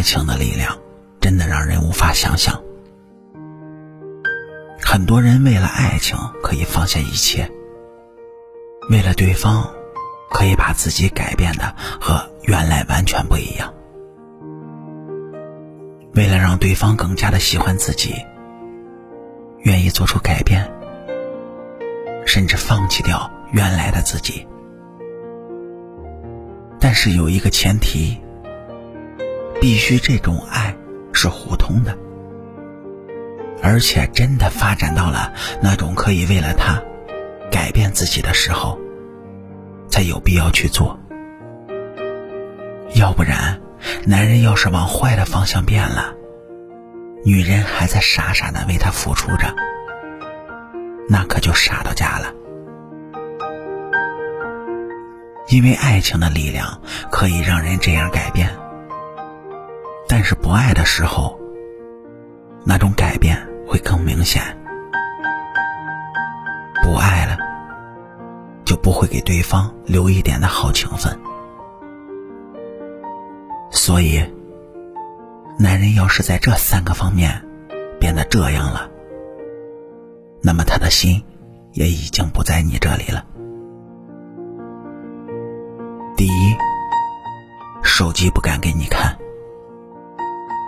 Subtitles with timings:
[0.00, 0.78] 爱情的力量，
[1.20, 2.58] 真的让人无法想象。
[4.82, 7.46] 很多人为了爱情可以放下一切，
[8.88, 9.70] 为了对方
[10.30, 13.74] 可以把自己改变的和原来完全不一样，
[16.14, 18.14] 为了让对方更加的喜欢自己，
[19.64, 20.66] 愿意做出改变，
[22.24, 24.48] 甚至放弃掉原来的自己。
[26.80, 28.18] 但是有一个前提，
[29.60, 30.74] 必须这种爱
[31.12, 31.96] 是互通的，
[33.62, 36.82] 而且真的发展到了那种可以为了他
[37.50, 38.78] 改变自己的时候，
[39.88, 40.98] 才有必要去做。
[42.94, 43.60] 要不然，
[44.06, 46.14] 男人要是往坏的方向变了，
[47.24, 49.54] 女人还在傻傻的为他付出着，
[51.08, 52.32] 那可就傻到家了。
[55.48, 56.80] 因为爱情的力量
[57.10, 58.48] 可以让人这样改变，
[60.20, 61.40] 但是不爱的时候，
[62.62, 64.42] 那种改变会更明显。
[66.82, 67.38] 不爱了，
[68.62, 71.18] 就不会给对方留一点的好情分。
[73.70, 74.22] 所以，
[75.58, 77.42] 男人要是在这三个方面
[77.98, 78.90] 变得这样了，
[80.42, 81.24] 那么他的心
[81.72, 83.24] 也已经不在你这里了。
[86.14, 86.54] 第一，
[87.82, 89.16] 手机不敢给你看，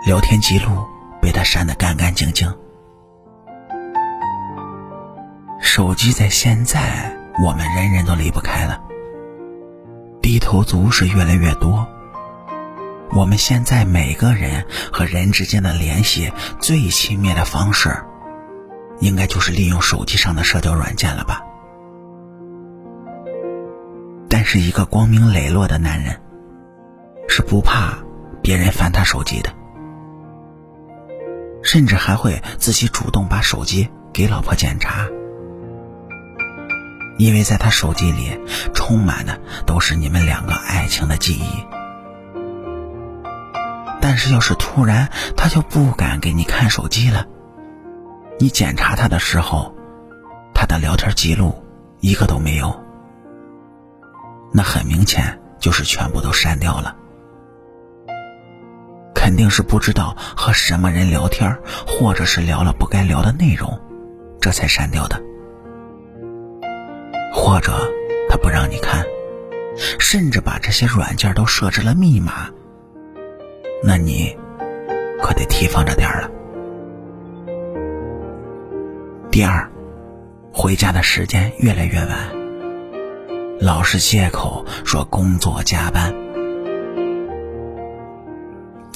[0.05, 0.85] 聊天记录
[1.21, 2.53] 被他删得干干净净。
[5.61, 8.83] 手机在现在，我们人人都离不开了。
[10.21, 11.87] 低头族是越来越多。
[13.11, 16.29] 我们现在每个人和人之间的联系
[16.59, 17.95] 最亲密的方式，
[18.99, 21.41] 应该就是利用手机上的社交软件了吧？
[24.27, 26.19] 但是一个光明磊落的男人，
[27.29, 27.97] 是不怕
[28.41, 29.49] 别人翻他手机的，
[31.73, 35.07] 甚至还会自己主动把手机给老婆检查，
[37.17, 38.39] 因为在他手机里
[38.75, 41.65] 充满的都是你们两个爱情的记忆。
[43.99, 47.25] 但是要是突然他就不敢给你看手机了，
[48.39, 49.73] 你检查他的时候，
[50.53, 51.65] 他的聊天记录
[52.01, 52.83] 一个都没有。
[54.53, 56.95] 那很明显就是全部都删掉了，
[59.33, 61.57] 肯定是不知道和什么人聊天，
[61.87, 63.81] 或者是聊了不该聊的内容，
[64.39, 65.19] 这才删掉的。
[67.33, 67.73] 或者
[68.29, 69.03] 他不让你看，
[69.97, 72.51] 甚至把这些软件都设置了密码，
[73.83, 74.37] 那你
[75.19, 76.29] 可得提防着点了。
[79.31, 79.67] 第二，
[80.53, 82.09] 回家的时间越来越晚。
[83.59, 86.22] 老是借口说工作加班。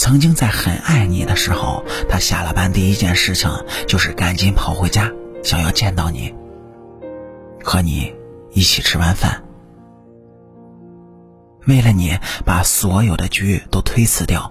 [0.08, 3.52] 曾经在很爱你的时候，他下了班第一件事情
[3.90, 5.12] 就是赶紧跑回家，
[5.44, 6.34] 想要见到你，
[7.62, 8.16] 和你
[8.54, 9.44] 一起吃完饭。
[11.66, 14.50] 为了你，把所有的局都推辞掉。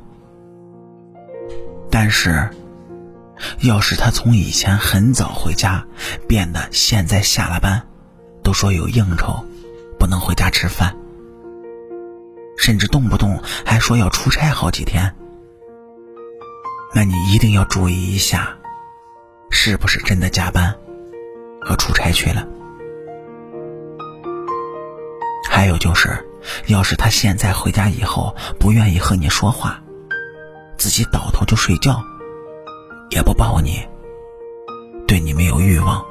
[1.90, 2.50] 但是，
[3.60, 5.82] 要是他从以前很早回家，
[6.28, 7.82] 变得现在下了班
[8.42, 9.42] 都说有应酬。
[9.98, 10.94] 不能回家吃饭，
[12.58, 15.16] 甚至动不动还说要出差好几天。
[16.94, 18.56] 那你一定要注意一下，
[19.50, 20.74] 是不是真的加班
[21.60, 22.46] 和出差去了？
[25.50, 26.10] 还有就是，
[26.66, 29.82] 要是他现在回家以后不愿意和你说话，
[30.76, 32.02] 自己倒头就睡觉，
[33.10, 33.86] 也不抱你，
[35.06, 36.04] 对你没有欲望，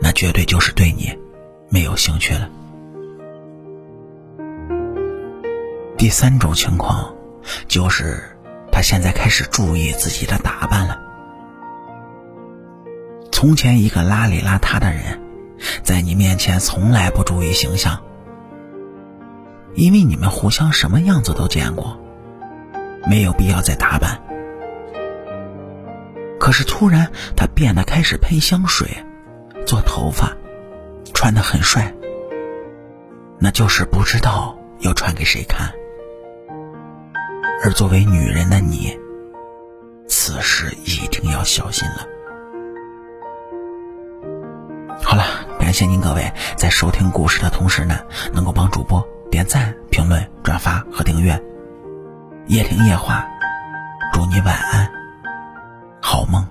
[0.00, 1.16] 那绝对就是对你。
[1.68, 2.48] 没有兴趣了。
[5.98, 7.12] 第三种情况，
[7.66, 8.22] 就是
[8.76, 11.00] 他现在开始注意自己的打扮了。
[13.32, 15.18] 从前一个邋里邋遢的人，
[15.82, 17.98] 在你面前从来不注意形象，
[19.76, 21.98] 因为你们互相什么样子都见过，
[23.06, 24.20] 没有必要再打扮。
[26.38, 28.86] 可是突然，他变得开始喷香水，
[29.64, 30.36] 做头发。
[31.14, 31.94] 穿的很帅，
[33.38, 35.72] 那就是不知道要传给谁看。
[37.66, 38.96] 而作为女人的你，
[40.06, 42.06] 此时一定要小心了。
[45.02, 45.24] 好了，
[45.58, 47.98] 感谢您各位在收听故事的同时呢，
[48.32, 51.36] 能够帮主播点赞、评论、转发和订阅。
[52.46, 53.26] 夜听夜话，
[54.12, 54.88] 祝你晚安，
[56.00, 56.46] 好梦。